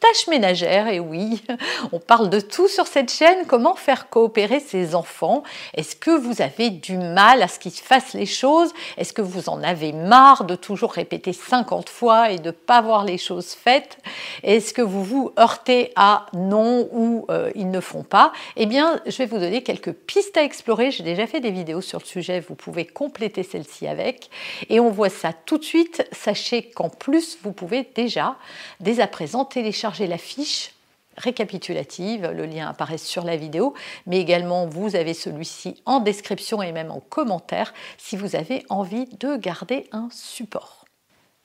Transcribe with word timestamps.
tâches 0.00 0.26
ménagères, 0.28 0.88
et 0.88 1.00
oui, 1.00 1.42
on 1.92 1.98
parle 1.98 2.30
de 2.30 2.40
tout 2.40 2.68
sur 2.68 2.86
cette 2.86 3.10
chaîne, 3.10 3.46
comment 3.46 3.74
faire 3.74 4.08
coopérer 4.10 4.60
ses 4.60 4.94
enfants? 4.94 5.42
Est-ce 5.74 5.96
que 5.96 6.10
vous 6.10 6.42
avez 6.42 6.70
du 6.70 6.98
mal 6.98 7.42
à 7.42 7.48
ce 7.48 7.58
qu'ils 7.58 7.72
fassent 7.72 8.14
les 8.14 8.26
choses? 8.26 8.72
Est-ce 8.96 9.12
que 9.12 9.22
vous 9.22 9.48
en 9.48 9.62
avez 9.62 9.92
marre 9.92 10.44
de 10.44 10.54
toujours 10.54 10.92
répéter 10.92 11.32
50 11.32 11.88
fois 11.88 12.30
et 12.30 12.38
de 12.38 12.48
ne 12.48 12.50
pas 12.50 12.80
voir 12.80 13.04
les 13.04 13.18
choses 13.18 13.52
faites? 13.52 13.98
Est-ce 14.42 14.74
que 14.74 14.82
vous 14.82 15.04
vous 15.04 15.32
heurtez 15.38 15.92
à 15.96 16.26
non 16.32 16.88
ou 16.92 17.26
euh, 17.30 17.50
ils 17.54 17.70
ne 17.70 17.80
font 17.80 18.02
pas? 18.02 18.32
Eh 18.56 18.66
bien, 18.66 19.00
je 19.06 19.16
vais 19.18 19.26
vous 19.26 19.38
donner 19.38 19.62
quelques 19.62 19.92
pistes 19.92 20.36
à 20.36 20.42
explorer. 20.42 20.90
J'ai 20.90 21.04
déjà 21.04 21.26
fait 21.26 21.40
des 21.40 21.50
vidéos 21.50 21.80
sur 21.80 22.00
le 22.00 22.04
sujet, 22.04 22.40
vous 22.40 22.54
pouvez 22.54 22.84
compléter 22.84 23.42
celle-ci 23.42 23.86
avec. 23.86 24.30
Et 24.68 24.80
on 24.80 24.90
voit 24.90 25.08
ça 25.08 25.32
tout 25.32 25.58
de 25.58 25.64
suite. 25.64 26.06
Sachez 26.12 26.70
qu'en 26.70 26.88
plus, 26.88 27.38
vous 27.42 27.52
pouvez 27.52 27.88
déjà, 27.94 28.36
dès 28.80 29.00
à 29.00 29.06
présent, 29.06 29.44
télécharger 29.44 29.85
la 30.06 30.18
fiche 30.18 30.72
récapitulative, 31.16 32.30
le 32.30 32.44
lien 32.44 32.68
apparaît 32.68 32.98
sur 32.98 33.24
la 33.24 33.36
vidéo, 33.36 33.74
mais 34.06 34.20
également 34.20 34.66
vous 34.66 34.96
avez 34.96 35.14
celui-ci 35.14 35.82
en 35.86 36.00
description 36.00 36.62
et 36.62 36.72
même 36.72 36.90
en 36.90 37.00
commentaire 37.00 37.72
si 37.96 38.16
vous 38.16 38.36
avez 38.36 38.64
envie 38.68 39.06
de 39.20 39.36
garder 39.36 39.88
un 39.92 40.08
support. 40.10 40.85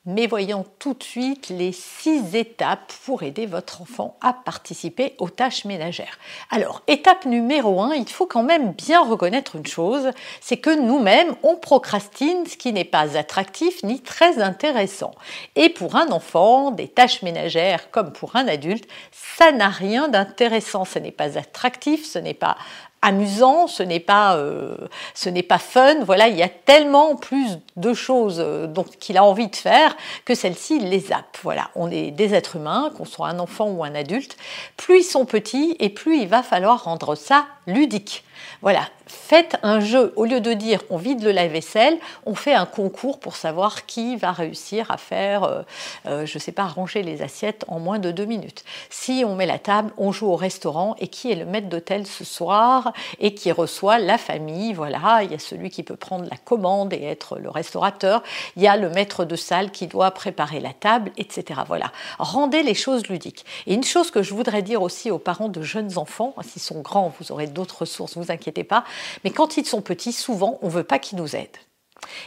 Mais 0.08 0.26
voyons 0.26 0.66
tout 0.80 0.96
de 0.96 1.04
suite 1.04 1.50
les 1.50 1.72
six 1.72 2.36
étapes 2.36 2.92
pour 3.06 3.22
aider 3.22 3.46
votre 3.46 3.84
enfant 3.84 4.18
à 4.20 4.34
participer 4.34 5.14
aux 5.20 5.30
tâches 5.30 5.64
ménagères. 5.64 6.18
Alors, 6.50 6.82
étape 6.88 7.26
numéro 7.26 7.80
un, 7.84 7.94
il 7.94 8.10
faut 8.10 8.26
quand 8.26 8.42
même 8.42 8.72
bien 8.72 9.04
reconnaître 9.04 9.58
une 9.58 9.68
chose, 9.68 10.10
c'est 10.40 10.58
que 10.58 10.76
nous-mêmes, 10.76 11.36
on 11.44 11.56
procrastine 11.56 12.48
ce 12.48 12.58
qui 12.58 12.74
n'est 12.74 12.84
pas 12.84 13.16
attractif 13.16 13.84
ni 13.84 14.02
très 14.02 14.42
intéressant. 14.42 15.12
Et 15.56 15.70
pour 15.70 15.96
un 15.96 16.08
enfant, 16.10 16.72
des 16.72 16.88
tâches 16.88 17.22
ménagères 17.22 17.92
comme 17.92 18.12
pour 18.12 18.36
un 18.36 18.48
adulte, 18.48 18.88
ça 19.12 19.52
n'a 19.52 19.70
rien 19.70 20.08
d'intéressant, 20.08 20.84
ce 20.84 20.98
n'est 20.98 21.12
pas 21.12 21.38
attractif, 21.38 22.08
ce 22.08 22.18
n'est 22.18 22.34
pas 22.34 22.58
amusant, 23.02 23.68
ce 23.68 23.84
n'est 23.84 24.00
pas, 24.00 24.36
euh, 24.36 24.76
ce 25.14 25.30
n'est 25.30 25.44
pas 25.44 25.58
fun. 25.58 26.04
Voilà, 26.04 26.28
il 26.28 26.38
y 26.38 26.44
a 26.44 26.50
tellement 26.50 27.16
plus 27.16 27.58
de 27.76 27.94
choses 27.94 28.38
euh, 28.40 28.68
qu'il 29.00 29.18
a 29.18 29.24
envie 29.24 29.48
de 29.48 29.56
faire 29.56 29.96
que 30.26 30.36
celle-ci 30.36 30.80
les 30.80 31.00
zappe. 31.00 31.38
Voilà, 31.44 31.70
on 31.76 31.90
est 31.90 32.12
des 32.12 32.34
êtres 32.34 32.58
humains, 32.58 32.92
qu'on 32.98 33.06
soit 33.06 33.28
un 33.28 33.40
enfant 33.40 33.70
ou 33.70 33.84
un 33.84 33.96
adulte. 33.96 34.38
Plus 34.78 35.00
ils 35.00 35.04
sont 35.04 35.26
petits 35.26 35.76
et 35.80 35.90
plus 35.90 36.20
il 36.20 36.28
va 36.28 36.44
falloir 36.44 36.84
rendre 36.84 37.16
ça 37.16 37.46
ludique. 37.68 38.24
Voilà, 38.62 38.88
faites 39.08 39.58
un 39.64 39.80
jeu. 39.80 40.14
Au 40.16 40.26
lieu 40.26 40.40
de 40.40 40.54
dire 40.54 40.82
on 40.90 40.98
vide 40.98 41.24
le 41.24 41.32
lave-vaisselle, 41.32 41.98
on 42.26 42.36
fait 42.36 42.54
un 42.54 42.66
concours 42.66 43.20
pour 43.20 43.36
savoir 43.36 43.86
qui 43.86 44.16
va 44.16 44.32
réussir 44.32 44.92
à 44.92 44.98
faire, 44.98 45.44
euh, 45.44 45.62
euh, 46.06 46.26
je 46.26 46.38
ne 46.38 46.40
sais 46.40 46.52
pas, 46.52 46.66
ranger 46.66 47.02
les 47.04 47.22
assiettes 47.22 47.66
en 47.68 47.80
moins 47.80 48.00
de 48.00 48.12
deux 48.12 48.26
minutes. 48.26 48.64
Si 48.90 49.24
on 49.26 49.36
met 49.36 49.46
la 49.46 49.60
table, 49.60 49.92
on 49.98 50.12
joue 50.12 50.28
au 50.28 50.36
restaurant 50.36 50.96
et 51.00 51.08
qui 51.08 51.32
est 51.32 51.36
le 51.36 51.46
maître 51.46 51.70
d'hôtel 51.70 52.06
ce 52.06 52.24
soir 52.24 52.94
et 53.20 53.34
qui 53.34 53.52
reçoit 53.52 54.00
la 54.00 54.18
famille? 54.18 54.74
Voilà, 54.74 55.22
il 55.24 55.32
y 55.32 55.36
a 55.36 55.40
celui 55.40 55.70
qui 55.70 55.84
peut 55.84 55.96
prendre 55.96 56.26
la 56.30 56.38
commande 56.38 56.94
et 56.94 57.04
être 57.04 57.38
le 57.38 57.50
restaurateur. 57.50 58.24
Il 58.56 58.64
y 58.64 58.68
a 58.68 58.78
le 58.78 58.90
maître 58.90 59.26
de 59.26 59.36
salle 59.36 59.72
qui 59.72 59.88
doit 59.88 60.12
préparer 60.12 60.60
la 60.60 60.74
table, 60.74 61.12
etc. 61.18 61.62
Voilà, 61.68 61.92
rendez 62.20 62.64
les 62.64 62.76
choses 62.76 63.08
ludiques. 63.08 63.46
Et 63.68 63.74
une 63.74 63.84
chose 63.84 64.12
que 64.12 64.22
je 64.24 64.34
voudrais 64.34 64.62
dire 64.62 64.82
aussi 64.82 65.12
aux 65.12 65.20
parents 65.20 65.50
de 65.50 65.62
jeunes 65.62 65.98
enfants, 65.98 66.34
s'ils 66.44 66.62
sont 66.62 66.82
grands, 66.82 67.12
vous 67.20 67.32
aurez 67.32 67.48
d'autres 67.48 67.80
ressources, 67.80 68.16
inquiétez 68.32 68.64
pas. 68.64 68.84
Mais 69.24 69.32
quand 69.32 69.58
ils 69.58 69.66
sont 69.66 69.82
petits, 69.82 70.14
souvent, 70.14 70.60
on 70.62 70.68
ne 70.68 70.72
veut 70.72 70.84
pas 70.84 71.00
qu'ils 71.00 71.18
nous 71.18 71.36
aident. 71.36 71.50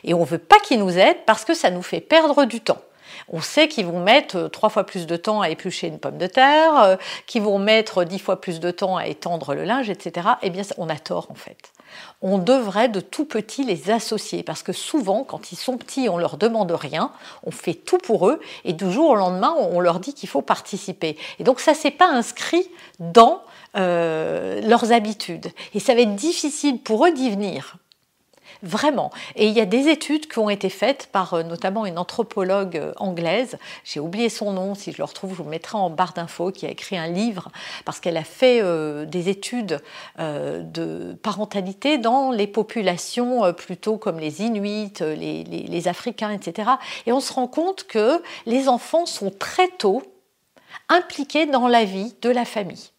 Et 0.04 0.14
on 0.14 0.20
ne 0.20 0.24
veut 0.24 0.38
pas 0.38 0.60
qu'ils 0.60 0.78
nous 0.78 0.98
aident 0.98 1.24
parce 1.26 1.44
que 1.44 1.54
ça 1.54 1.70
nous 1.70 1.82
fait 1.82 2.00
perdre 2.00 2.44
du 2.44 2.60
temps. 2.60 2.80
On 3.28 3.40
sait 3.40 3.68
qu'ils 3.68 3.86
vont 3.86 4.00
mettre 4.00 4.36
euh, 4.36 4.48
trois 4.48 4.68
fois 4.68 4.84
plus 4.84 5.06
de 5.06 5.16
temps 5.16 5.40
à 5.40 5.50
éplucher 5.50 5.88
une 5.88 5.98
pomme 5.98 6.18
de 6.18 6.26
terre, 6.26 6.78
euh, 6.82 6.96
qu'ils 7.26 7.42
vont 7.42 7.58
mettre 7.58 8.04
dix 8.04 8.18
fois 8.18 8.40
plus 8.40 8.60
de 8.60 8.70
temps 8.70 8.96
à 8.96 9.06
étendre 9.06 9.54
le 9.54 9.64
linge, 9.64 9.90
etc. 9.90 10.28
Eh 10.42 10.50
bien, 10.50 10.62
on 10.78 10.88
a 10.88 10.96
tort 10.96 11.26
en 11.30 11.34
fait. 11.34 11.58
On 12.22 12.38
devrait 12.38 12.88
de 12.88 13.00
tout 13.00 13.24
petit 13.24 13.64
les 13.64 13.90
associer 13.90 14.42
parce 14.42 14.62
que 14.62 14.72
souvent, 14.72 15.24
quand 15.24 15.52
ils 15.52 15.56
sont 15.56 15.76
petits, 15.76 16.08
on 16.08 16.18
leur 16.18 16.36
demande 16.36 16.72
rien, 16.72 17.12
on 17.44 17.50
fait 17.50 17.74
tout 17.74 17.98
pour 17.98 18.28
eux 18.28 18.40
et 18.64 18.72
du 18.72 18.90
jour 18.90 19.10
au 19.10 19.14
lendemain, 19.14 19.54
on 19.58 19.80
leur 19.80 20.00
dit 20.00 20.14
qu'il 20.14 20.28
faut 20.28 20.42
participer. 20.42 21.16
Et 21.38 21.44
donc, 21.44 21.60
ça, 21.60 21.74
c'est 21.74 21.90
pas 21.90 22.08
inscrit 22.08 22.68
dans 22.98 23.42
euh, 23.76 24.60
leurs 24.60 24.92
habitudes. 24.92 25.48
Et 25.74 25.80
ça 25.80 25.94
va 25.94 26.02
être 26.02 26.14
difficile 26.14 26.78
pour 26.78 27.06
eux 27.06 27.12
d'y 27.12 27.30
venir. 27.30 27.76
Vraiment. 28.64 29.10
Et 29.36 29.46
il 29.46 29.52
y 29.52 29.60
a 29.60 29.66
des 29.66 29.88
études 29.88 30.26
qui 30.26 30.38
ont 30.38 30.48
été 30.48 30.70
faites 30.70 31.08
par 31.12 31.34
euh, 31.34 31.42
notamment 31.42 31.84
une 31.84 31.98
anthropologue 31.98 32.78
euh, 32.78 32.92
anglaise, 32.96 33.58
j'ai 33.84 34.00
oublié 34.00 34.30
son 34.30 34.52
nom, 34.52 34.74
si 34.74 34.90
je 34.90 34.98
le 34.98 35.04
retrouve, 35.04 35.32
je 35.32 35.36
vous 35.36 35.44
le 35.44 35.50
mettrai 35.50 35.76
en 35.76 35.90
barre 35.90 36.14
d'infos, 36.14 36.50
qui 36.50 36.64
a 36.64 36.70
écrit 36.70 36.96
un 36.96 37.06
livre 37.06 37.50
parce 37.84 38.00
qu'elle 38.00 38.16
a 38.16 38.24
fait 38.24 38.62
des 39.06 39.28
études 39.28 39.80
de 40.18 41.12
parentalité 41.22 41.98
dans 41.98 42.30
les 42.30 42.46
populations 42.46 43.52
plutôt 43.52 43.98
comme 43.98 44.18
les 44.18 44.42
Inuits, 44.42 44.92
les 45.00 45.88
Africains, 45.88 46.30
etc. 46.30 46.70
Et 47.06 47.12
on 47.12 47.20
se 47.20 47.32
rend 47.32 47.46
compte 47.46 47.84
que 47.84 48.22
les 48.46 48.68
enfants 48.68 49.06
sont 49.06 49.30
très 49.30 49.68
tôt 49.68 50.02
impliqués 50.88 51.46
dans 51.46 51.68
la 51.68 51.84
vie 51.84 52.14
de 52.22 52.30
la 52.30 52.44
famille 52.44 52.93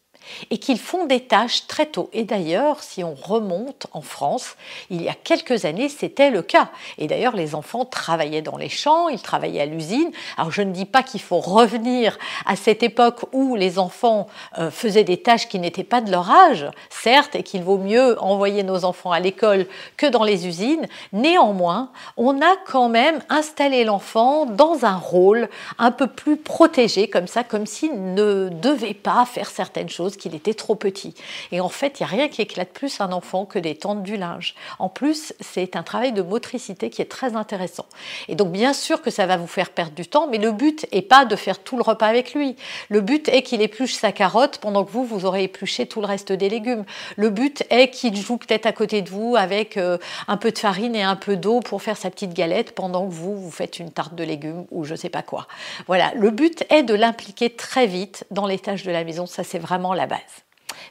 et 0.49 0.57
qu'ils 0.57 0.79
font 0.79 1.05
des 1.05 1.21
tâches 1.21 1.67
très 1.67 1.85
tôt. 1.85 2.09
Et 2.13 2.23
d'ailleurs, 2.23 2.81
si 2.83 3.03
on 3.03 3.15
remonte 3.15 3.87
en 3.93 4.01
France, 4.01 4.55
il 4.89 5.01
y 5.01 5.09
a 5.09 5.13
quelques 5.13 5.65
années, 5.65 5.89
c'était 5.89 6.29
le 6.29 6.41
cas. 6.41 6.69
Et 6.97 7.07
d'ailleurs, 7.07 7.35
les 7.35 7.55
enfants 7.55 7.85
travaillaient 7.85 8.41
dans 8.41 8.57
les 8.57 8.69
champs, 8.69 9.09
ils 9.09 9.21
travaillaient 9.21 9.61
à 9.61 9.65
l'usine. 9.65 10.11
Alors 10.37 10.51
je 10.51 10.61
ne 10.61 10.71
dis 10.71 10.85
pas 10.85 11.03
qu'il 11.03 11.21
faut 11.21 11.39
revenir 11.39 12.17
à 12.45 12.55
cette 12.55 12.83
époque 12.83 13.25
où 13.33 13.55
les 13.55 13.79
enfants 13.79 14.27
euh, 14.57 14.71
faisaient 14.71 15.03
des 15.03 15.17
tâches 15.17 15.47
qui 15.47 15.59
n'étaient 15.59 15.83
pas 15.83 16.01
de 16.01 16.11
leur 16.11 16.29
âge, 16.29 16.65
certes, 16.89 17.35
et 17.35 17.43
qu'il 17.43 17.63
vaut 17.63 17.77
mieux 17.77 18.21
envoyer 18.21 18.63
nos 18.63 18.85
enfants 18.85 19.11
à 19.11 19.19
l'école 19.19 19.67
que 19.97 20.05
dans 20.05 20.23
les 20.23 20.47
usines. 20.47 20.87
Néanmoins, 21.13 21.91
on 22.17 22.41
a 22.41 22.55
quand 22.65 22.89
même 22.89 23.21
installé 23.29 23.83
l'enfant 23.83 24.45
dans 24.45 24.85
un 24.85 24.97
rôle 24.97 25.49
un 25.77 25.91
peu 25.91 26.07
plus 26.07 26.37
protégé, 26.37 27.07
comme 27.07 27.27
ça, 27.27 27.43
comme 27.43 27.65
s'il 27.65 28.13
ne 28.13 28.49
devait 28.49 28.93
pas 28.93 29.25
faire 29.25 29.49
certaines 29.49 29.89
choses 29.89 30.14
qu'il 30.17 30.35
était 30.35 30.53
trop 30.53 30.75
petit. 30.75 31.13
Et 31.51 31.59
en 31.59 31.69
fait, 31.69 31.99
il 31.99 32.03
n'y 32.03 32.09
a 32.09 32.09
rien 32.09 32.27
qui 32.27 32.41
éclate 32.41 32.69
plus 32.69 32.99
un 33.01 33.11
enfant 33.11 33.45
que 33.45 33.59
d'étendre 33.59 34.01
du 34.01 34.17
linge. 34.17 34.55
En 34.79 34.89
plus, 34.89 35.33
c'est 35.39 35.75
un 35.75 35.83
travail 35.83 36.11
de 36.11 36.21
motricité 36.21 36.89
qui 36.89 37.01
est 37.01 37.11
très 37.11 37.35
intéressant. 37.35 37.85
Et 38.27 38.35
donc, 38.35 38.51
bien 38.51 38.73
sûr 38.73 39.01
que 39.01 39.09
ça 39.09 39.25
va 39.25 39.37
vous 39.37 39.47
faire 39.47 39.69
perdre 39.69 39.93
du 39.93 40.07
temps, 40.07 40.27
mais 40.27 40.37
le 40.37 40.51
but 40.51 40.85
n'est 40.93 41.01
pas 41.01 41.25
de 41.25 41.35
faire 41.35 41.59
tout 41.59 41.77
le 41.77 41.83
repas 41.83 42.07
avec 42.07 42.33
lui. 42.33 42.55
Le 42.89 43.01
but 43.01 43.27
est 43.29 43.41
qu'il 43.41 43.61
épluche 43.61 43.93
sa 43.93 44.11
carotte 44.11 44.57
pendant 44.59 44.83
que 44.83 44.91
vous, 44.91 45.05
vous 45.05 45.25
aurez 45.25 45.43
épluché 45.43 45.85
tout 45.85 46.01
le 46.01 46.07
reste 46.07 46.31
des 46.31 46.49
légumes. 46.49 46.85
Le 47.15 47.29
but 47.29 47.63
est 47.69 47.89
qu'il 47.89 48.15
joue 48.15 48.37
peut-être 48.37 48.65
à 48.65 48.71
côté 48.71 49.01
de 49.01 49.09
vous 49.09 49.35
avec 49.35 49.77
euh, 49.77 49.97
un 50.27 50.37
peu 50.37 50.51
de 50.51 50.57
farine 50.57 50.95
et 50.95 51.03
un 51.03 51.15
peu 51.15 51.35
d'eau 51.35 51.59
pour 51.59 51.81
faire 51.81 51.97
sa 51.97 52.09
petite 52.09 52.33
galette 52.33 52.73
pendant 52.73 53.07
que 53.07 53.13
vous, 53.13 53.35
vous 53.35 53.51
faites 53.51 53.79
une 53.79 53.91
tarte 53.91 54.15
de 54.15 54.23
légumes 54.23 54.65
ou 54.71 54.83
je 54.83 54.91
ne 54.91 54.97
sais 54.97 55.09
pas 55.09 55.21
quoi. 55.21 55.47
Voilà, 55.87 56.11
le 56.15 56.31
but 56.31 56.65
est 56.69 56.83
de 56.83 56.93
l'impliquer 56.93 57.49
très 57.49 57.87
vite 57.87 58.25
dans 58.31 58.47
les 58.47 58.59
tâches 58.59 58.83
de 58.83 58.91
la 58.91 59.03
maison. 59.03 59.25
Ça, 59.25 59.43
c'est 59.43 59.59
vraiment 59.59 59.93
la 59.93 60.04
base. 60.07 60.19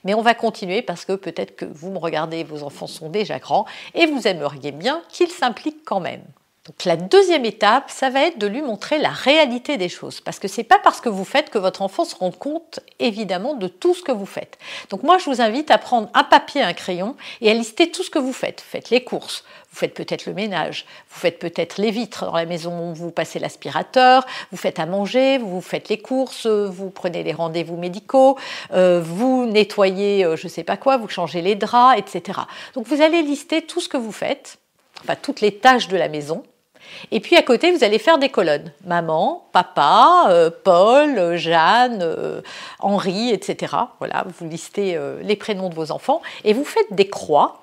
Mais 0.05 0.15
on 0.15 0.23
va 0.23 0.35
continuer 0.35 0.83
parce 0.83 1.05
que 1.05 1.13
peut-être 1.13 1.57
que 1.57 1.65
vous 1.65 1.91
me 1.91 1.99
regardez, 1.99 2.45
vos 2.45 2.63
enfants 2.63 2.87
sont 2.87 3.09
déjà 3.09 3.39
grands 3.39 3.67
et 3.95 4.07
vous 4.07 4.27
aimeriez 4.27 4.73
bien 4.73 5.03
qu'ils 5.09 5.31
s'impliquent 5.31 5.85
quand 5.85 6.01
même. 6.01 6.25
Donc 6.67 6.87
la 6.87 6.97
deuxième 6.97 7.45
étape, 7.45 7.91
ça 7.91 8.09
va 8.09 8.23
être 8.23 8.39
de 8.39 8.47
lui 8.47 8.63
montrer 8.63 8.99
la 8.99 9.11
réalité 9.11 9.77
des 9.77 9.91
choses, 9.91 10.23
parce 10.23 10.39
que 10.39 10.49
c'est 10.49 10.65
pas 10.65 10.79
parce 10.83 11.03
que 11.03 11.11
vous 11.11 11.27
faites 11.27 11.51
que 11.51 11.59
votre 11.59 11.83
enfant 11.83 12.07
se 12.07 12.15
rend 12.15 12.31
compte 12.31 12.81
évidemment 13.01 13.53
de 13.53 13.69
tout 13.69 13.93
ce 13.93 14.03
que 14.03 14.13
vous 14.13 14.25
faites. 14.25 14.57
Donc 14.89 15.03
moi, 15.03 15.19
je 15.19 15.27
vous 15.27 15.43
invite 15.43 15.71
à 15.71 15.77
prendre 15.77 16.09
un 16.15 16.25
papier, 16.25 16.63
un 16.63 16.73
crayon 16.73 17.17
et 17.43 17.51
à 17.51 17.55
lister 17.55 17.91
tout 17.91 18.03
ce 18.03 18.09
que 18.09 18.19
vous 18.19 18.33
faites. 18.33 18.63
Vous 18.63 18.71
faites 18.71 18.89
les 18.89 19.05
courses, 19.05 19.45
vous 19.71 19.77
faites 19.77 19.93
peut-être 19.93 20.25
le 20.25 20.33
ménage, 20.33 20.87
vous 21.11 21.21
faites 21.21 21.39
peut-être 21.39 21.77
les 21.77 21.91
vitres 21.91 22.25
dans 22.25 22.37
la 22.37 22.47
maison, 22.47 22.95
vous 22.95 23.11
passez 23.11 23.39
l'aspirateur, 23.39 24.27
vous 24.51 24.57
faites 24.57 24.79
à 24.79 24.87
manger, 24.87 25.37
vous 25.37 25.61
faites 25.61 25.91
les 25.91 25.99
courses, 25.99 26.47
vous 26.47 26.89
prenez 26.89 27.23
les 27.23 27.35
rendez-vous 27.35 27.77
médicaux, 27.77 28.39
euh, 28.73 29.03
vous 29.05 29.45
nettoyez, 29.45 30.25
euh, 30.25 30.37
je 30.37 30.49
sais 30.49 30.65
pas 30.65 30.79
quoi, 30.79 30.97
vous 30.97 31.09
changez 31.11 31.43
les 31.43 31.57
draps, 31.57 31.99
etc. 31.99 32.41
Donc 32.73 32.87
vous 32.87 33.03
allez 33.03 33.21
lister 33.21 33.61
tout 33.61 33.81
ce 33.81 33.89
que 33.91 33.99
vous 33.99 34.13
faites, 34.13 34.57
enfin 35.03 35.17
toutes 35.21 35.43
les 35.43 35.59
tâches 35.59 35.89
de 35.89 35.99
la 35.99 36.09
maison 36.09 36.43
et 37.11 37.21
puis 37.21 37.37
à 37.37 37.43
côté, 37.43 37.73
vous 37.73 37.85
allez 37.85 37.99
faire 37.99 38.19
des 38.19 38.29
colonnes. 38.29 38.73
Maman, 38.85 39.47
papa, 39.53 40.27
euh, 40.29 40.51
Paul, 40.51 41.37
Jeanne, 41.37 42.01
euh, 42.03 42.41
Henri, 42.81 43.31
etc. 43.31 43.75
Voilà, 43.99 44.25
vous 44.39 44.49
listez 44.49 44.97
euh, 44.97 45.21
les 45.23 45.37
prénoms 45.37 45.69
de 45.69 45.75
vos 45.75 45.91
enfants 45.91 46.23
et 46.45 46.53
vous 46.53 46.65
faites 46.65 46.93
des 46.93 47.09
croix 47.09 47.61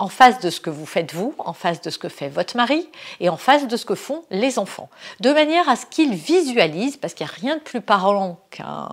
en 0.00 0.08
face 0.08 0.38
de 0.38 0.50
ce 0.50 0.60
que 0.60 0.70
vous 0.70 0.86
faites 0.86 1.12
vous, 1.12 1.34
en 1.38 1.52
face 1.52 1.80
de 1.80 1.90
ce 1.90 1.98
que 1.98 2.08
fait 2.08 2.28
votre 2.28 2.56
mari 2.56 2.88
et 3.18 3.28
en 3.28 3.36
face 3.36 3.66
de 3.66 3.76
ce 3.76 3.84
que 3.84 3.96
font 3.96 4.22
les 4.30 4.60
enfants. 4.60 4.90
De 5.18 5.32
manière 5.32 5.68
à 5.68 5.74
ce 5.74 5.86
qu'ils 5.86 6.14
visualisent, 6.14 6.96
parce 6.96 7.14
qu'il 7.14 7.26
n'y 7.26 7.32
a 7.32 7.34
rien 7.34 7.56
de 7.56 7.62
plus 7.62 7.80
parlant 7.80 8.38
qu'un, 8.50 8.88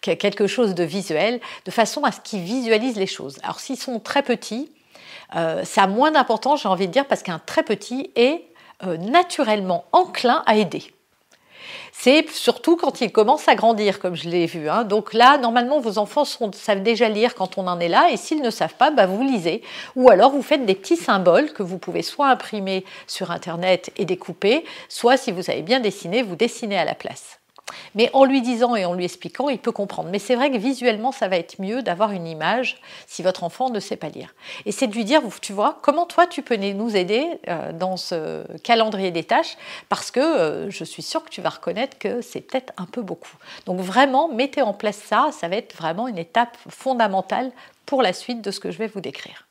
quelque 0.00 0.46
chose 0.46 0.74
de 0.74 0.82
visuel, 0.82 1.40
de 1.66 1.70
façon 1.70 2.04
à 2.04 2.12
ce 2.12 2.20
qu'ils 2.20 2.40
visualisent 2.40 2.96
les 2.96 3.06
choses. 3.06 3.36
Alors 3.42 3.60
s'ils 3.60 3.76
sont 3.76 4.00
très 4.00 4.22
petits, 4.22 4.72
ça 5.34 5.82
a 5.82 5.86
moins 5.88 6.10
d'importance, 6.10 6.62
j'ai 6.62 6.68
envie 6.68 6.86
de 6.86 6.92
dire, 6.92 7.04
parce 7.06 7.22
qu'un 7.22 7.38
très 7.38 7.62
petit 7.62 8.10
est 8.14 8.46
euh, 8.46 8.54
naturellement 8.82 9.84
enclin 9.92 10.42
à 10.46 10.56
aider. 10.56 10.92
C'est 11.92 12.28
surtout 12.30 12.76
quand 12.76 13.00
ils 13.00 13.10
commencent 13.10 13.48
à 13.48 13.54
grandir, 13.54 13.98
comme 13.98 14.14
je 14.14 14.28
l'ai 14.28 14.46
vu. 14.46 14.68
Hein. 14.68 14.84
Donc 14.84 15.14
là, 15.14 15.38
normalement, 15.38 15.80
vos 15.80 15.98
enfants 15.98 16.24
savent 16.24 16.82
déjà 16.82 17.08
lire 17.08 17.34
quand 17.34 17.56
on 17.56 17.66
en 17.66 17.80
est 17.80 17.88
là, 17.88 18.10
et 18.10 18.16
s'ils 18.16 18.42
ne 18.42 18.50
savent 18.50 18.74
pas, 18.74 18.90
bah, 18.90 19.06
vous 19.06 19.22
lisez. 19.22 19.62
Ou 19.96 20.10
alors, 20.10 20.30
vous 20.30 20.42
faites 20.42 20.66
des 20.66 20.74
petits 20.74 20.96
symboles 20.96 21.52
que 21.52 21.62
vous 21.62 21.78
pouvez 21.78 22.02
soit 22.02 22.28
imprimer 22.28 22.84
sur 23.06 23.30
Internet 23.30 23.90
et 23.96 24.04
découper, 24.04 24.64
soit, 24.88 25.16
si 25.16 25.32
vous 25.32 25.42
savez 25.42 25.62
bien 25.62 25.80
dessiner, 25.80 26.22
vous 26.22 26.36
dessinez 26.36 26.78
à 26.78 26.84
la 26.84 26.94
place. 26.94 27.40
Mais 27.94 28.10
en 28.12 28.24
lui 28.24 28.42
disant 28.42 28.76
et 28.76 28.84
en 28.84 28.94
lui 28.94 29.04
expliquant, 29.04 29.48
il 29.48 29.58
peut 29.58 29.72
comprendre. 29.72 30.08
Mais 30.10 30.18
c'est 30.18 30.36
vrai 30.36 30.50
que 30.50 30.56
visuellement, 30.56 31.12
ça 31.12 31.28
va 31.28 31.36
être 31.36 31.60
mieux 31.60 31.82
d'avoir 31.82 32.12
une 32.12 32.26
image 32.26 32.80
si 33.06 33.22
votre 33.22 33.42
enfant 33.42 33.70
ne 33.70 33.80
sait 33.80 33.96
pas 33.96 34.08
lire. 34.08 34.34
Et 34.66 34.72
c'est 34.72 34.86
de 34.86 34.94
lui 34.94 35.04
dire, 35.04 35.22
tu 35.40 35.52
vois, 35.52 35.78
comment 35.82 36.06
toi 36.06 36.26
tu 36.26 36.42
peux 36.42 36.56
nous 36.56 36.96
aider 36.96 37.26
euh, 37.48 37.72
dans 37.72 37.96
ce 37.96 38.44
calendrier 38.58 39.10
des 39.10 39.24
tâches, 39.24 39.56
parce 39.88 40.10
que 40.10 40.20
euh, 40.20 40.70
je 40.70 40.84
suis 40.84 41.02
sûre 41.02 41.24
que 41.24 41.30
tu 41.30 41.40
vas 41.40 41.50
reconnaître 41.50 41.98
que 41.98 42.20
c'est 42.20 42.40
peut-être 42.40 42.72
un 42.76 42.86
peu 42.86 43.02
beaucoup. 43.02 43.36
Donc 43.66 43.80
vraiment, 43.80 44.28
mettez 44.28 44.62
en 44.62 44.72
place 44.72 44.96
ça, 44.96 45.30
ça 45.32 45.48
va 45.48 45.56
être 45.56 45.74
vraiment 45.76 46.08
une 46.08 46.18
étape 46.18 46.56
fondamentale 46.68 47.50
pour 47.84 48.02
la 48.02 48.12
suite 48.12 48.42
de 48.42 48.50
ce 48.50 48.60
que 48.60 48.70
je 48.70 48.78
vais 48.78 48.88
vous 48.88 49.00
décrire. 49.00 49.46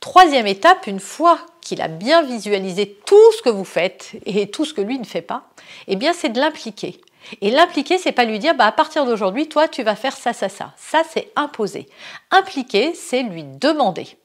Troisième 0.00 0.46
étape, 0.46 0.86
une 0.86 1.00
fois 1.00 1.38
qu'il 1.60 1.82
a 1.82 1.88
bien 1.88 2.22
visualisé 2.22 2.98
tout 3.04 3.32
ce 3.36 3.42
que 3.42 3.50
vous 3.50 3.66
faites 3.66 4.12
et 4.24 4.50
tout 4.50 4.64
ce 4.64 4.72
que 4.72 4.80
lui 4.80 4.98
ne 4.98 5.04
fait 5.04 5.20
pas, 5.20 5.44
eh 5.88 5.96
bien 5.96 6.12
c'est 6.14 6.30
de 6.30 6.40
l'impliquer. 6.40 7.00
Et 7.40 7.50
l'impliquer, 7.50 7.98
c'est 7.98 8.12
pas 8.12 8.24
lui 8.24 8.38
dire 8.38 8.54
bah, 8.54 8.66
à 8.66 8.72
partir 8.72 9.04
d'aujourd'hui, 9.04 9.48
toi, 9.48 9.68
tu 9.68 9.82
vas 9.82 9.96
faire 9.96 10.16
ça, 10.16 10.32
ça, 10.32 10.48
ça. 10.48 10.72
Ça, 10.76 11.02
c'est 11.08 11.30
imposer. 11.36 11.88
Impliquer, 12.30 12.94
c'est 12.94 13.22
lui 13.22 13.44
demander 13.44 14.18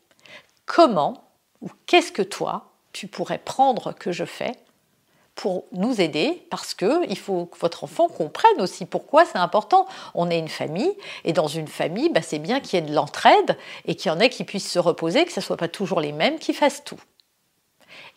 comment 0.66 1.26
ou 1.62 1.70
qu'est-ce 1.86 2.12
que 2.12 2.22
toi, 2.22 2.72
tu 2.94 3.08
pourrais 3.08 3.40
prendre 3.40 3.94
que 3.94 4.12
je 4.12 4.26
fais 4.26 4.54
pour 5.36 5.66
nous 5.74 6.00
aider 6.00 6.48
parce 6.50 6.74
que 6.74 7.06
il 7.10 7.18
faut 7.18 7.46
que 7.46 7.60
votre 7.60 7.84
enfant 7.84 8.08
comprenne 8.08 8.62
aussi 8.62 8.86
pourquoi 8.86 9.26
c'est 9.26 9.38
important. 9.38 9.86
On 10.14 10.30
est 10.30 10.40
une 10.40 10.48
famille 10.48 10.94
et 11.26 11.34
dans 11.34 11.48
une 11.48 11.68
famille, 11.68 12.10
bah, 12.10 12.22
c'est 12.22 12.40
bien 12.40 12.62
qu'il 12.62 12.80
y 12.80 12.84
ait 12.84 12.86
de 12.86 12.96
l'entraide 12.96 13.58
et 13.86 13.96
qu'il 13.96 14.12
y 14.12 14.16
en 14.16 14.20
ait 14.20 14.30
qui 14.30 14.46
puissent 14.46 14.72
se 14.72 14.80
reposer, 14.80 15.26
que 15.26 15.32
ce 15.32 15.42
ne 15.42 15.44
soit 15.44 15.58
pas 15.58 15.68
toujours 15.68 16.00
les 16.00 16.14
mêmes 16.14 16.40
qui 16.40 16.54
fassent 16.54 16.84
tout. 16.86 17.00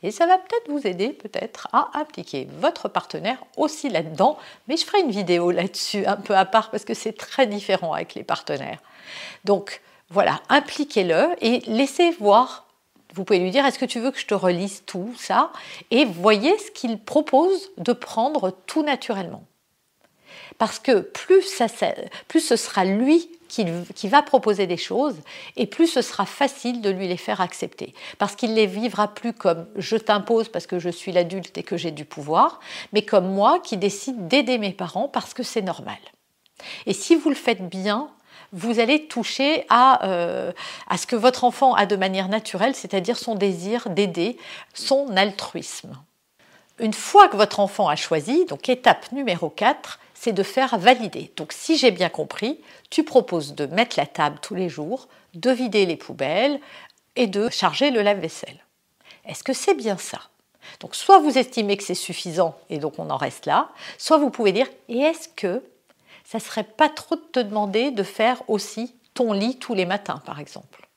Et 0.03 0.11
ça 0.11 0.27
va 0.27 0.39
peut-être 0.39 0.71
vous 0.71 0.87
aider 0.87 1.09
peut-être 1.09 1.69
à 1.73 1.91
impliquer 1.95 2.49
votre 2.61 2.89
partenaire 2.89 3.39
aussi 3.57 3.89
là-dedans. 3.89 4.39
Mais 4.69 4.77
je 4.77 4.85
ferai 4.85 5.01
une 5.01 5.11
vidéo 5.11 5.51
là-dessus 5.51 6.07
un 6.07 6.17
peu 6.17 6.37
à 6.37 6.45
part 6.45 6.71
parce 6.71 6.85
que 6.85 6.95
c'est 6.95 7.13
très 7.13 7.47
différent 7.47 7.93
avec 7.93 8.15
les 8.15 8.23
partenaires. 8.23 8.81
Donc 9.45 9.81
voilà, 10.11 10.41
impliquez-le 10.49 11.31
et 11.41 11.61
laissez 11.67 12.11
voir. 12.13 12.67
Vous 13.15 13.25
pouvez 13.25 13.41
lui 13.41 13.51
dire 13.51 13.67
est-ce 13.67 13.79
que 13.79 13.85
tu 13.85 13.99
veux 13.99 14.11
que 14.11 14.21
je 14.21 14.27
te 14.27 14.35
relise 14.35 14.85
tout 14.87 15.15
ça? 15.19 15.51
Et 15.91 16.05
voyez 16.05 16.57
ce 16.59 16.71
qu'il 16.71 16.99
propose 17.01 17.71
de 17.79 17.93
prendre 17.93 18.51
tout 18.67 18.83
naturellement. 18.83 19.45
Parce 20.59 20.79
que 20.79 21.01
plus, 21.01 21.43
ça, 21.43 21.67
plus 22.29 22.41
ce 22.41 22.57
sera 22.57 22.85
lui 22.85 23.31
qui, 23.49 24.09
va 24.09 24.23
proposer 24.23 24.67
des 24.67 24.77
choses, 24.77 25.17
et 25.57 25.67
plus 25.67 25.87
ce 25.87 26.03
sera 26.03 26.27
facile 26.27 26.81
de 26.81 26.91
lui 26.91 27.09
les 27.09 27.17
faire 27.17 27.41
accepter. 27.41 27.95
Parce 28.19 28.37
qu'il 28.37 28.55
les 28.55 28.67
vivra 28.67 29.09
plus 29.09 29.33
comme 29.33 29.67
je 29.77 29.97
t'impose 29.97 30.49
parce 30.49 30.67
que 30.67 30.79
je 30.79 30.91
suis 30.91 31.13
l'adulte 31.13 31.57
et 31.59 31.63
que 31.63 31.77
j'ai 31.77 31.91
du 31.91 32.05
pouvoir, 32.05 32.61
mais 32.93 33.03
comme 33.03 33.33
moi 33.33 33.59
qui 33.61 33.77
décide 33.77 34.29
d'aider 34.29 34.59
mes 34.59 34.73
parents 34.73 35.09
parce 35.09 35.35
que 35.35 35.43
c'est 35.43 35.63
normal. 35.63 35.99
Et 36.87 36.93
si 36.93 37.17
vous 37.17 37.29
le 37.29 37.35
faites 37.35 37.69
bien, 37.69 38.09
vous 38.53 38.81
allez 38.81 39.07
toucher 39.07 39.65
à, 39.69 40.07
euh, 40.07 40.53
à 40.89 40.97
ce 40.97 41.07
que 41.07 41.17
votre 41.17 41.45
enfant 41.45 41.75
a 41.75 41.87
de 41.87 41.97
manière 41.97 42.29
naturelle, 42.29 42.75
c'est-à-dire 42.75 43.19
son 43.19 43.35
désir 43.35 43.91
d'aider, 43.91 44.39
son 44.75 45.17
altruisme. 45.17 45.97
Une 46.81 46.95
fois 46.95 47.29
que 47.29 47.37
votre 47.37 47.61
enfant 47.61 47.89
a 47.89 47.97
choisi, 47.97 48.45
donc 48.45 48.69
étape 48.69 49.11
numéro 49.13 49.51
4, 49.51 49.99
c'est 50.15 50.33
de 50.33 50.43
faire 50.43 50.79
valider. 50.79 51.33
Donc 51.37 51.53
si 51.53 51.77
j'ai 51.77 51.91
bien 51.91 52.09
compris, 52.09 52.61
tu 52.91 53.05
proposes 53.05 53.55
de 53.55 53.67
mettre 53.67 53.99
la 53.99 54.07
table 54.07 54.39
tous 54.41 54.55
les 54.55 54.69
jours, 54.69 55.09
de 55.35 55.51
vider 55.51 55.87
les 55.87 55.97
poubelles 55.97 56.61
et 57.17 57.27
de 57.27 57.49
charger 57.51 57.91
le 57.91 58.03
lave-vaisselle. 58.03 58.65
Est-ce 59.25 59.43
que 59.43 59.53
c'est 59.53 59.75
bien 59.75 59.99
ça? 59.99 60.21
Donc 60.81 60.95
soit 60.95 61.19
vous 61.19 61.39
estimez 61.39 61.77
que 61.77 61.83
c'est 61.83 61.95
suffisant 61.95 62.57
et 62.71 62.79
donc 62.79 62.99
on 62.99 63.11
en 63.11 63.17
reste 63.17 63.47
là, 63.47 63.71
soit 63.97 64.19
vous 64.19 64.31
pouvez 64.31 64.53
dire 64.53 64.69
et 64.89 64.99
est-ce 64.99 65.29
que 65.29 65.63
ça 66.25 66.39
serait 66.41 66.65
pas 66.65 66.89
trop 66.89 67.17
de 67.17 67.25
te 67.33 67.41
demander 67.41 67.91
de 67.91 68.03
faire 68.03 68.43
aussi 68.49 68.95
ton 69.15 69.33
lit 69.33 69.57
tous 69.59 69.75
les 69.75 69.87
matins 69.87 70.23
par 70.25 70.39
exemple? 70.39 70.89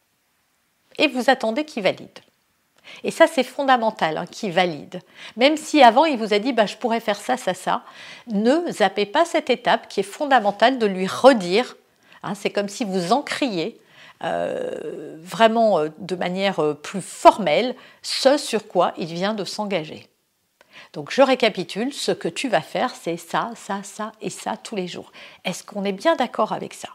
Et 0.98 1.07
vous 1.07 1.30
attendez 1.30 1.66
qu'il 1.66 1.83
valide. 1.83 2.19
Et 3.04 3.12
ça, 3.12 3.28
c'est 3.28 3.44
fondamental, 3.44 4.18
hein, 4.18 4.26
qui 4.26 4.50
valide. 4.50 5.02
Même 5.38 5.58
si 5.58 5.82
avant, 5.82 6.06
il 6.06 6.18
vous 6.18 6.34
a 6.34 6.40
dit, 6.40 6.54
bah, 6.54 6.66
je 6.66 6.78
pourrais 6.78 7.00
faire 7.00 7.20
ça, 7.20 7.38
ça, 7.38 7.54
ça, 7.54 7.84
ne 8.28 8.72
zappez 8.72 9.06
pas 9.06 9.26
cette 9.26 9.50
étape 9.50 9.88
qui 9.88 10.00
est 10.00 10.04
fondamentale 10.04 10.78
de 10.78 10.86
lui 10.86 11.08
redire. 11.08 11.76
Hein, 12.24 12.36
c'est 12.36 12.50
comme 12.50 12.70
si 12.70 12.86
vous 12.86 13.12
encriez 13.12 13.80
euh, 14.24 15.18
vraiment 15.20 15.80
euh, 15.80 15.90
de 15.98 16.16
manière 16.16 16.60
euh, 16.60 16.74
plus 16.76 17.02
formelle 17.02 17.76
ce 18.04 18.38
sur 18.38 18.68
quoi 18.68 18.94
il 18.98 19.08
vient 19.08 19.34
de 19.34 19.44
s'engager. 19.44 20.08
Donc 20.94 21.12
je 21.12 21.24
récapitule, 21.24 21.92
ce 21.92 22.12
que 22.12 22.28
tu 22.28 22.48
vas 22.48 22.62
faire, 22.62 22.94
c'est 22.94 23.18
ça, 23.18 23.50
ça, 23.56 23.82
ça 23.84 24.12
et 24.22 24.30
ça 24.30 24.58
tous 24.58 24.76
les 24.76 24.88
jours. 24.88 25.12
Est-ce 25.44 25.64
qu'on 25.64 25.83
est 25.83 25.92
bien 25.92 26.16
d'accord 26.16 26.52
avec 26.52 26.76
ça? 26.76 26.90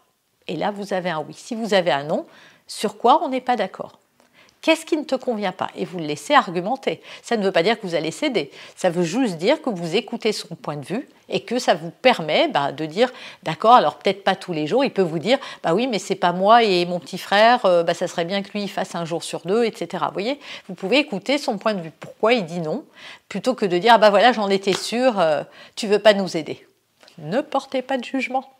Et 0.47 0.55
là, 0.55 0.71
vous 0.71 0.93
avez 0.93 1.11
un 1.11 1.21
oui. 1.21 1.35
Si 1.35 1.57
vous 1.57 1.75
avez 1.75 1.91
un 1.91 2.05
non, 2.05 2.26
sur 2.67 2.97
quoi 2.97 3.23
on 3.25 3.29
n'est 3.29 3.41
pas 3.41 3.57
d'accord? 3.57 3.99
Qu'est-ce 4.66 4.85
qui 4.85 4.96
ne 4.96 5.04
te 5.04 5.14
convient 5.14 5.52
pas 5.52 5.68
Et 5.76 5.85
vous 5.85 5.99
le 5.99 6.06
laissez 6.06 6.35
argumenter. 6.35 7.00
Ça 7.23 7.37
ne 7.37 7.44
veut 7.44 7.52
pas 7.52 7.62
dire 7.62 7.78
que 7.78 7.87
vous 7.87 7.94
allez 7.94 8.11
céder. 8.11 8.50
Ça 8.75 8.90
veut 8.90 9.04
juste 9.04 9.37
dire 9.37 9.62
que 9.62 9.70
vous 9.70 9.94
écoutez 9.94 10.32
son 10.32 10.56
point 10.56 10.75
de 10.75 10.85
vue 10.85 11.08
et 11.28 11.44
que 11.44 11.61
ça 11.61 11.75
vous 11.75 11.92
permet 11.92 12.49
bah, 12.49 12.73
de 12.73 12.85
dire 12.85 13.12
d'accord, 13.44 13.75
alors 13.75 13.94
peut-être 13.94 14.25
pas 14.25 14.35
tous 14.35 14.52
les 14.52 14.66
jours. 14.66 14.82
Il 14.82 14.90
peut 14.90 15.02
vous 15.02 15.20
dire 15.20 15.38
bah 15.62 15.73
oui, 15.73 15.87
mais 15.87 16.00
c'est 16.00 16.16
pas 16.16 16.32
moi 16.32 16.64
et 16.64 16.85
mon 16.85 16.99
petit 16.99 17.16
frère. 17.16 17.64
Euh, 17.64 17.85
bah, 17.85 17.94
ça 17.94 18.08
serait 18.08 18.25
bien 18.25 18.42
que 18.42 18.50
lui 18.58 18.66
fasse 18.66 18.96
un 18.96 19.04
jour 19.04 19.23
sur 19.23 19.42
deux, 19.42 19.62
etc. 19.62 20.02
Vous 20.08 20.12
voyez, 20.14 20.40
vous 20.66 20.75
pouvez 20.75 20.99
écouter 20.99 21.38
son 21.38 21.58
point 21.58 21.75
de 21.75 21.82
vue. 21.82 21.92
Pourquoi 22.00 22.32
il 22.32 22.44
dit 22.44 22.58
non 22.58 22.85
plutôt 23.28 23.54
que 23.54 23.66
de 23.66 23.78
dire 23.78 23.92
ah 23.94 23.99
bah 23.99 24.11
voilà, 24.11 24.32
j'en 24.32 24.49
étais 24.49 24.73
sûr, 24.73 25.20
euh, 25.20 25.44
tu 25.76 25.87
veux 25.87 26.00
pas 26.00 26.12
nous 26.12 26.37
aider? 26.37 26.66
Ne 27.18 27.40
portez 27.40 27.82
pas 27.82 27.99
de 27.99 28.04
jugement. 28.04 28.56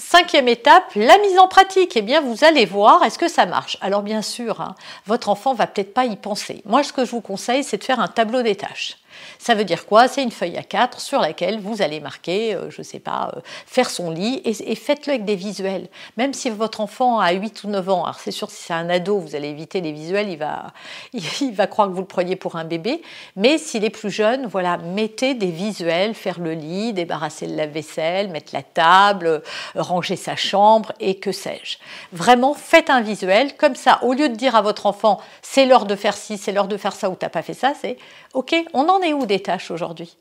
Cinquième 0.00 0.46
étape, 0.46 0.92
la 0.94 1.18
mise 1.18 1.38
en 1.40 1.48
pratique. 1.48 1.96
Eh 1.96 2.02
bien, 2.02 2.20
vous 2.20 2.44
allez 2.44 2.64
voir, 2.66 3.02
est-ce 3.02 3.18
que 3.18 3.26
ça 3.26 3.46
marche? 3.46 3.76
Alors, 3.80 4.02
bien 4.02 4.22
sûr, 4.22 4.60
hein, 4.60 4.76
votre 5.06 5.28
enfant 5.28 5.54
va 5.54 5.66
peut-être 5.66 5.92
pas 5.92 6.04
y 6.04 6.14
penser. 6.14 6.62
Moi, 6.64 6.84
ce 6.84 6.92
que 6.92 7.04
je 7.04 7.10
vous 7.10 7.20
conseille, 7.20 7.64
c'est 7.64 7.78
de 7.78 7.84
faire 7.84 7.98
un 7.98 8.06
tableau 8.06 8.42
des 8.42 8.54
tâches. 8.54 8.96
Ça 9.38 9.54
veut 9.54 9.64
dire 9.64 9.86
quoi? 9.86 10.08
C'est 10.08 10.22
une 10.22 10.30
feuille 10.30 10.56
à 10.56 10.62
4 10.62 11.00
sur 11.00 11.20
laquelle 11.20 11.60
vous 11.60 11.82
allez 11.82 12.00
marquer, 12.00 12.54
euh, 12.54 12.70
je 12.70 12.80
ne 12.80 12.84
sais 12.84 12.98
pas, 12.98 13.32
euh, 13.36 13.40
faire 13.66 13.90
son 13.90 14.10
lit 14.10 14.40
et, 14.44 14.74
faites-le 14.74 15.14
avec 15.14 15.24
des 15.24 15.36
visuels. 15.36 15.88
Même 16.16 16.34
si 16.34 16.50
votre 16.50 16.80
enfant 16.80 17.20
a 17.20 17.32
8 17.32 17.64
ou 17.64 17.68
9 17.68 17.88
ans, 17.88 18.04
alors 18.04 18.18
c'est 18.18 18.30
sûr 18.30 18.50
si 18.50 18.62
c'est 18.64 18.72
un 18.72 18.88
ado, 18.88 19.18
vous 19.18 19.34
allez 19.34 19.48
éviter 19.48 19.80
les 19.80 19.92
visuels, 19.92 20.28
il 20.28 20.38
va, 20.38 20.72
il 21.12 21.52
va 21.52 21.66
croire 21.66 21.88
que 21.88 21.92
vous 21.92 22.00
le 22.00 22.06
preniez 22.06 22.36
pour 22.36 22.56
un 22.56 22.64
bébé. 22.64 23.02
Mais 23.36 23.58
s'il 23.58 23.84
est 23.84 23.90
plus 23.90 24.10
jeune, 24.10 24.46
voilà, 24.46 24.78
mettez 24.78 25.34
des 25.34 25.50
visuels, 25.50 26.14
faire 26.14 26.40
le 26.40 26.52
lit, 26.52 26.92
débarrasser 26.92 27.46
le 27.46 27.56
lave-vaisselle, 27.56 28.28
mettre 28.28 28.54
la 28.54 28.62
table, 28.62 29.42
ranger 29.74 30.16
sa 30.16 30.36
chambre 30.36 30.92
et 31.00 31.18
que 31.18 31.32
sais-je. 31.32 31.78
Vraiment, 32.12 32.54
faites 32.54 32.90
un 32.90 33.00
visuel 33.00 33.56
comme 33.56 33.74
ça. 33.74 33.98
Au 34.02 34.12
lieu 34.12 34.28
de 34.28 34.34
dire 34.34 34.56
à 34.56 34.62
votre 34.62 34.86
enfant, 34.86 35.20
c'est 35.42 35.66
l'heure 35.66 35.86
de 35.86 35.96
faire 35.96 36.16
ci, 36.16 36.38
c'est 36.38 36.52
l'heure 36.52 36.68
de 36.68 36.76
faire 36.76 36.94
ça 36.94 37.10
ou 37.10 37.14
t'as 37.14 37.28
pas 37.28 37.42
fait 37.42 37.54
ça, 37.54 37.72
c'est 37.80 37.96
OK, 38.34 38.54
on 38.74 38.88
en 38.88 39.00
est 39.00 39.07
où 39.12 39.26
des 39.26 39.40
tâches 39.40 39.70
aujourd'hui? 39.70 40.16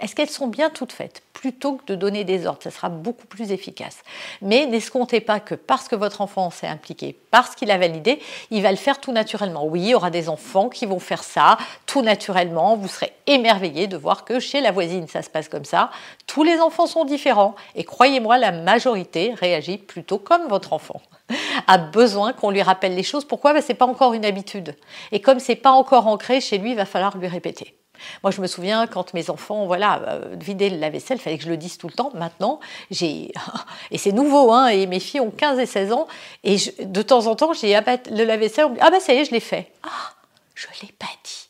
Est-ce 0.00 0.16
qu'elles 0.16 0.30
sont 0.30 0.48
bien 0.48 0.70
toutes 0.70 0.92
faites? 0.92 1.22
Plutôt 1.32 1.74
que 1.74 1.84
de 1.86 1.94
donner 1.94 2.24
des 2.24 2.46
ordres, 2.46 2.62
ça 2.64 2.72
sera 2.72 2.88
beaucoup 2.88 3.28
plus 3.28 3.52
efficace. 3.52 3.98
Mais 4.42 4.66
n'escomptez 4.66 5.20
pas 5.20 5.38
que 5.38 5.54
parce 5.54 5.86
que 5.86 5.94
votre 5.94 6.20
enfant 6.20 6.50
s'est 6.50 6.66
impliqué, 6.66 7.16
parce 7.30 7.54
qu'il 7.54 7.70
a 7.70 7.78
validé, 7.78 8.18
il 8.50 8.60
va 8.60 8.72
le 8.72 8.76
faire 8.76 9.00
tout 9.00 9.12
naturellement. 9.12 9.64
Oui, 9.64 9.82
il 9.82 9.88
y 9.90 9.94
aura 9.94 10.10
des 10.10 10.28
enfants 10.28 10.68
qui 10.68 10.84
vont 10.84 10.98
faire 10.98 11.22
ça 11.22 11.58
tout 11.86 12.02
naturellement. 12.02 12.76
Vous 12.76 12.88
serez 12.88 13.12
émerveillés 13.28 13.86
de 13.86 13.96
voir 13.96 14.24
que 14.24 14.40
chez 14.40 14.60
la 14.60 14.72
voisine, 14.72 15.06
ça 15.06 15.22
se 15.22 15.30
passe 15.30 15.48
comme 15.48 15.64
ça. 15.64 15.90
Tous 16.26 16.42
les 16.42 16.58
enfants 16.58 16.88
sont 16.88 17.04
différents. 17.04 17.54
Et 17.76 17.84
croyez-moi, 17.84 18.36
la 18.38 18.50
majorité 18.50 19.32
réagit 19.34 19.78
plutôt 19.78 20.18
comme 20.18 20.48
votre 20.48 20.72
enfant 20.72 21.02
a 21.68 21.78
besoin 21.78 22.32
qu'on 22.32 22.50
lui 22.50 22.62
rappelle 22.62 22.96
les 22.96 23.04
choses. 23.04 23.24
Pourquoi? 23.24 23.60
Ce 23.62 23.68
n'est 23.68 23.78
pas 23.78 23.86
encore 23.86 24.12
une 24.12 24.24
habitude. 24.24 24.74
Et 25.12 25.20
comme 25.20 25.38
c'est 25.38 25.54
pas 25.54 25.70
encore 25.70 26.08
ancré 26.08 26.40
chez 26.40 26.58
lui, 26.58 26.70
il 26.70 26.76
va 26.76 26.84
falloir 26.84 27.16
lui 27.16 27.28
répéter. 27.28 27.76
Moi, 28.22 28.30
je 28.30 28.40
me 28.40 28.46
souviens 28.46 28.86
quand 28.86 29.14
mes 29.14 29.30
enfants, 29.30 29.66
voilà, 29.66 30.00
euh, 30.08 30.34
vidaient 30.38 30.70
la 30.70 30.90
vaisselle, 30.90 31.18
il 31.18 31.20
fallait 31.20 31.38
que 31.38 31.44
je 31.44 31.48
le 31.48 31.56
dise 31.56 31.78
tout 31.78 31.88
le 31.88 31.92
temps. 31.92 32.10
Maintenant, 32.14 32.60
j'ai. 32.90 33.32
Et 33.90 33.98
c'est 33.98 34.12
nouveau, 34.12 34.52
hein, 34.52 34.68
et 34.68 34.86
mes 34.86 35.00
filles 35.00 35.20
ont 35.20 35.30
15 35.30 35.58
et 35.58 35.66
16 35.66 35.92
ans, 35.92 36.06
et 36.42 36.56
de 36.80 37.02
temps 37.02 37.26
en 37.26 37.36
temps, 37.36 37.52
j'ai 37.52 37.74
le 38.10 38.24
lave-vaisselle, 38.24 38.66
ah 38.80 38.90
bah 38.90 39.00
ça 39.00 39.12
y 39.12 39.18
est, 39.18 39.24
je 39.24 39.30
l'ai 39.30 39.40
fait. 39.40 39.72
Ah, 39.82 40.12
je 40.54 40.66
l'ai 40.82 40.92
pas 40.98 41.06
dit. 41.22 41.48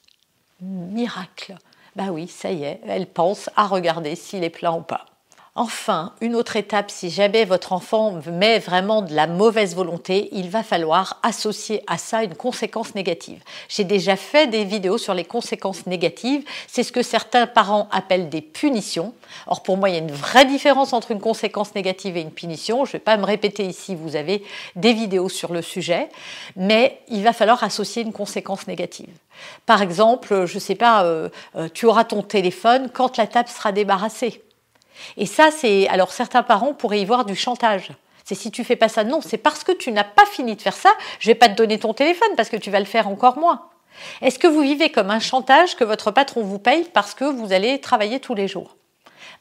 Miracle. 0.61 1.55
Bah 1.97 2.07
oui, 2.11 2.27
ça 2.29 2.51
y 2.51 2.65
est, 2.65 2.81
elle 2.87 3.07
pense 3.07 3.51
à 3.57 3.67
regarder 3.67 4.17
s'il 4.17 4.43
est 4.43 4.51
plein 4.51 4.73
ou 4.73 4.81
pas. 4.81 5.07
Enfin, 5.57 6.15
une 6.21 6.35
autre 6.35 6.57
étape, 6.57 6.91
si 6.91 7.11
jamais 7.11 7.45
votre 7.45 7.73
enfant 7.73 8.19
met 8.27 8.59
vraiment 8.59 9.03
de 9.03 9.15
la 9.15 9.29
mauvaise 9.29 9.77
volonté, 9.77 10.29
il 10.33 10.51
va 10.51 10.65
falloir 10.65 11.21
associer 11.23 11.85
à 11.87 11.97
ça 11.97 12.25
une 12.25 12.35
conséquence 12.35 12.97
négative. 12.97 13.41
J'ai 13.69 13.85
déjà 13.85 14.17
fait 14.17 14.49
des 14.49 14.65
vidéos 14.65 14.99
sur 14.99 15.15
les 15.15 15.25
conséquences 15.25 15.87
négatives. 15.87 16.43
C'est 16.67 16.83
ce 16.83 16.91
que 16.91 17.05
certains 17.05 17.47
parents 17.47 17.89
appellent 17.93 18.31
des 18.31 18.41
punitions. 18.41 19.15
Or, 19.47 19.63
pour 19.63 19.77
moi, 19.77 19.91
il 19.91 19.93
y 19.93 19.97
a 19.97 20.01
une 20.01 20.11
vraie 20.11 20.45
différence 20.45 20.93
entre 20.93 21.13
une 21.13 21.21
conséquence 21.21 21.73
négative 21.77 22.17
et 22.17 22.23
une 22.23 22.33
punition. 22.33 22.85
Je 22.85 22.91
ne 22.91 22.93
vais 22.95 23.05
pas 23.05 23.17
me 23.17 23.25
répéter 23.25 23.65
ici, 23.65 23.95
vous 23.95 24.17
avez 24.17 24.43
des 24.75 24.93
vidéos 24.93 25.29
sur 25.29 25.53
le 25.53 25.63
sujet, 25.63 26.09
mais 26.57 26.99
il 27.07 27.23
va 27.23 27.33
falloir 27.33 27.63
associer 27.63 28.03
une 28.03 28.13
conséquence 28.13 28.67
négative. 28.67 29.15
Par 29.67 29.83
exemple, 29.83 30.47
je 30.47 30.55
ne 30.57 30.61
sais 30.61 30.75
pas, 30.75 31.05
euh, 31.05 31.29
euh, 31.55 31.69
tu 31.73 31.87
auras 31.87 32.03
ton 32.03 32.23
téléphone 32.23 32.91
quand 32.93 33.19
la 33.19 33.29
table 33.29 33.49
sera 33.49 33.71
débarrassée. 33.71 34.43
Et 35.17 35.27
ça, 35.27 35.51
c'est. 35.51 35.89
Alors, 35.89 36.13
certains 36.13 36.43
parents 36.43 36.75
pourraient 36.75 37.01
y 37.01 37.05
voir 37.05 37.25
du 37.25 37.35
chantage. 37.35 37.91
C'est 38.25 38.35
si 38.35 38.51
tu 38.51 38.65
fais 38.65 38.77
pas 38.77 38.89
ça, 38.89 39.05
non, 39.05 39.21
c'est 39.21 39.37
parce 39.37 39.65
que 39.65 39.73
tu 39.73 39.93
n'as 39.93 40.05
pas 40.05 40.25
fini 40.25 40.57
de 40.57 40.63
faire 40.63 40.77
ça, 40.77 40.91
je 41.21 41.27
vais 41.27 41.35
pas 41.35 41.51
te 41.51 41.55
donner 41.55 41.79
ton 41.79 41.93
téléphone 41.93 42.31
parce 42.37 42.49
que 42.49 42.57
tu 42.57 42.71
vas 42.71 42.81
le 42.81 42.87
faire 42.87 43.07
encore 43.07 43.39
moins. 43.39 43.69
Est-ce 44.23 44.39
que 44.39 44.47
vous 44.47 44.63
vivez 44.63 44.91
comme 44.91 45.11
un 45.11 45.21
chantage 45.21 45.77
que 45.77 45.85
votre 45.85 46.11
patron 46.11 46.43
vous 46.43 46.59
paye 46.59 46.89
parce 46.93 47.15
que 47.15 47.25
vous 47.25 47.53
allez 47.53 47.81
travailler 47.81 48.21
tous 48.21 48.35
les 48.35 48.49
jours? 48.49 48.77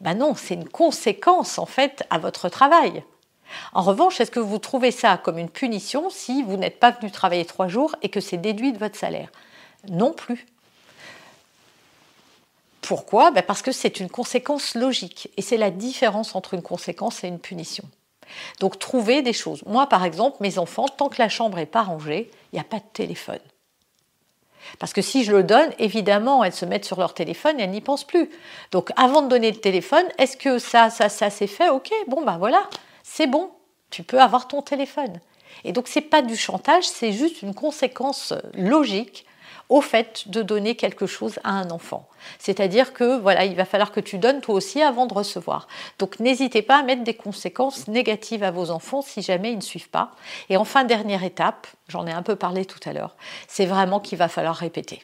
Ben 0.01 0.15
non, 0.15 0.35
c'est 0.35 0.55
une 0.55 0.67
conséquence 0.67 1.57
en 1.57 1.65
fait 1.65 2.03
à 2.09 2.17
votre 2.17 2.49
travail. 2.49 3.03
En 3.73 3.83
revanche, 3.83 4.19
est-ce 4.19 4.31
que 4.31 4.39
vous 4.39 4.57
trouvez 4.57 4.91
ça 4.91 5.17
comme 5.17 5.37
une 5.37 5.49
punition 5.49 6.09
si 6.09 6.43
vous 6.43 6.57
n'êtes 6.57 6.79
pas 6.79 6.91
venu 6.91 7.11
travailler 7.11 7.45
trois 7.45 7.67
jours 7.67 7.95
et 8.01 8.09
que 8.09 8.19
c'est 8.19 8.37
déduit 8.37 8.73
de 8.73 8.79
votre 8.79 8.97
salaire? 8.97 9.29
Non 9.89 10.11
plus. 10.11 10.45
Pourquoi? 12.83 13.31
Ben, 13.31 13.41
Parce 13.41 13.61
que 13.61 13.71
c'est 13.71 13.99
une 13.99 14.09
conséquence 14.09 14.75
logique. 14.75 15.29
Et 15.37 15.41
c'est 15.41 15.57
la 15.57 15.71
différence 15.71 16.35
entre 16.35 16.53
une 16.53 16.61
conséquence 16.61 17.23
et 17.23 17.27
une 17.27 17.39
punition. 17.39 17.85
Donc 18.59 18.79
trouver 18.79 19.21
des 19.21 19.33
choses. 19.33 19.63
Moi, 19.65 19.87
par 19.87 20.05
exemple, 20.05 20.37
mes 20.41 20.57
enfants, 20.57 20.87
tant 20.87 21.09
que 21.09 21.21
la 21.21 21.29
chambre 21.29 21.57
n'est 21.57 21.65
pas 21.65 21.83
rangée, 21.83 22.29
il 22.51 22.55
n'y 22.55 22.59
a 22.59 22.65
pas 22.65 22.77
de 22.77 22.85
téléphone. 22.93 23.39
Parce 24.79 24.93
que 24.93 25.01
si 25.01 25.23
je 25.23 25.31
le 25.31 25.43
donne, 25.43 25.71
évidemment, 25.77 26.43
elles 26.43 26.53
se 26.53 26.65
mettent 26.65 26.85
sur 26.85 26.97
leur 26.99 27.13
téléphone 27.13 27.59
et 27.59 27.63
elles 27.63 27.71
n'y 27.71 27.81
pensent 27.81 28.05
plus. 28.05 28.29
Donc 28.71 28.91
avant 28.95 29.21
de 29.21 29.27
donner 29.27 29.51
le 29.51 29.59
téléphone, 29.59 30.05
est-ce 30.17 30.37
que 30.37 30.57
ça, 30.57 30.89
ça, 30.89 31.09
ça 31.09 31.29
c'est 31.29 31.47
fait? 31.47 31.69
Ok, 31.69 31.91
bon 32.07 32.23
ben 32.23 32.37
voilà, 32.37 32.69
c'est 33.03 33.27
bon, 33.27 33.51
tu 33.89 34.03
peux 34.03 34.21
avoir 34.21 34.47
ton 34.47 34.61
téléphone. 34.61 35.19
Et 35.63 35.73
donc 35.73 35.87
c'est 35.87 36.01
pas 36.01 36.21
du 36.21 36.35
chantage, 36.35 36.85
c'est 36.85 37.11
juste 37.11 37.41
une 37.41 37.53
conséquence 37.53 38.33
logique 38.53 39.25
au 39.73 39.81
fait 39.81 40.29
de 40.29 40.43
donner 40.43 40.75
quelque 40.75 41.07
chose 41.07 41.39
à 41.43 41.49
un 41.49 41.71
enfant. 41.71 42.07
C'est-à-dire 42.37 42.93
que 42.93 43.19
voilà, 43.19 43.43
il 43.45 43.55
va 43.55 43.65
falloir 43.65 43.91
que 43.91 43.99
tu 43.99 44.19
donnes 44.19 44.39
toi 44.39 44.53
aussi 44.53 44.83
avant 44.83 45.07
de 45.07 45.15
recevoir. 45.15 45.67
Donc 45.97 46.19
n'hésitez 46.19 46.61
pas 46.61 46.77
à 46.77 46.83
mettre 46.83 47.03
des 47.03 47.15
conséquences 47.15 47.87
négatives 47.87 48.43
à 48.43 48.51
vos 48.51 48.69
enfants 48.69 49.01
si 49.01 49.23
jamais 49.23 49.51
ils 49.51 49.57
ne 49.57 49.61
suivent 49.61 49.89
pas. 49.89 50.11
Et 50.49 50.57
enfin, 50.57 50.83
dernière 50.83 51.23
étape, 51.23 51.65
j'en 51.87 52.05
ai 52.05 52.11
un 52.11 52.21
peu 52.21 52.35
parlé 52.35 52.65
tout 52.65 52.87
à 52.87 52.93
l'heure, 52.93 53.15
c'est 53.47 53.65
vraiment 53.65 53.99
qu'il 53.99 54.19
va 54.19 54.27
falloir 54.27 54.55
répéter. 54.55 55.01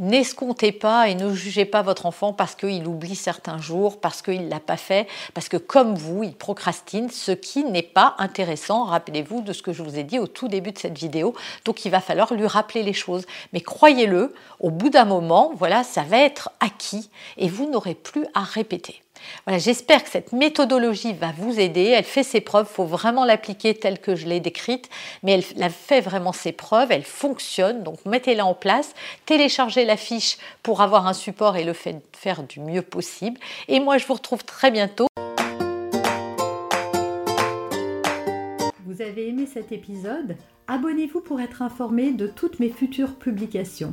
N'escomptez 0.00 0.72
pas 0.72 1.08
et 1.08 1.14
ne 1.14 1.32
jugez 1.32 1.64
pas 1.64 1.82
votre 1.82 2.06
enfant 2.06 2.32
parce 2.32 2.56
qu'il 2.56 2.84
oublie 2.88 3.14
certains 3.14 3.58
jours, 3.58 4.00
parce 4.00 4.22
qu'il 4.22 4.46
ne 4.46 4.50
l'a 4.50 4.58
pas 4.58 4.76
fait, 4.76 5.06
parce 5.34 5.48
que 5.48 5.56
comme 5.56 5.94
vous, 5.94 6.24
il 6.24 6.34
procrastine, 6.34 7.10
ce 7.10 7.30
qui 7.30 7.62
n'est 7.62 7.82
pas 7.82 8.16
intéressant. 8.18 8.86
Rappelez-vous 8.86 9.42
de 9.42 9.52
ce 9.52 9.62
que 9.62 9.72
je 9.72 9.84
vous 9.84 9.96
ai 9.96 10.02
dit 10.02 10.18
au 10.18 10.26
tout 10.26 10.48
début 10.48 10.72
de 10.72 10.78
cette 10.78 10.98
vidéo. 10.98 11.32
Donc 11.64 11.84
il 11.84 11.92
va 11.92 12.00
falloir 12.00 12.34
lui 12.34 12.48
rappeler 12.48 12.82
les 12.82 12.92
choses. 12.92 13.24
Mais 13.52 13.60
croyez-le, 13.60 14.34
au 14.58 14.70
bout 14.70 14.90
d'un 14.90 15.04
moment, 15.04 15.52
voilà, 15.54 15.84
ça 15.84 16.02
va 16.02 16.18
être 16.18 16.50
acquis 16.58 17.08
et 17.36 17.48
vous 17.48 17.70
n'aurez 17.70 17.94
plus 17.94 18.26
à 18.34 18.42
répéter. 18.42 19.03
Voilà, 19.46 19.58
j'espère 19.58 20.04
que 20.04 20.10
cette 20.10 20.32
méthodologie 20.32 21.12
va 21.12 21.32
vous 21.36 21.58
aider. 21.60 21.84
Elle 21.84 22.04
fait 22.04 22.22
ses 22.22 22.40
preuves, 22.40 22.66
il 22.70 22.74
faut 22.74 22.84
vraiment 22.84 23.24
l'appliquer 23.24 23.74
telle 23.74 23.98
que 23.98 24.14
je 24.14 24.26
l'ai 24.26 24.40
décrite, 24.40 24.88
mais 25.22 25.32
elle, 25.32 25.70
fait 25.70 26.00
vraiment 26.00 26.32
ses 26.32 26.52
preuves, 26.52 26.92
elle 26.92 27.04
fonctionne, 27.04 27.82
donc 27.82 28.04
mettez-la 28.06 28.46
en 28.46 28.54
place, 28.54 28.94
téléchargez 29.26 29.84
la 29.84 29.96
fiche 29.96 30.38
pour 30.62 30.80
avoir 30.80 31.06
un 31.06 31.12
support 31.12 31.56
et 31.56 31.64
le 31.64 31.74
faire 31.74 32.42
du 32.42 32.60
mieux 32.60 32.82
possible. 32.82 33.40
Et 33.68 33.80
moi, 33.80 33.98
je 33.98 34.06
vous 34.06 34.14
retrouve 34.14 34.44
très 34.44 34.70
bientôt. 34.70 35.06
Vous 38.86 39.02
avez 39.02 39.28
aimé 39.28 39.46
cet 39.52 39.72
épisode? 39.72 40.36
Abonnez-vous 40.66 41.20
pour 41.20 41.40
être 41.40 41.62
informé 41.62 42.12
de 42.12 42.26
toutes 42.26 42.60
mes 42.60 42.70
futures 42.70 43.16
publications. 43.16 43.92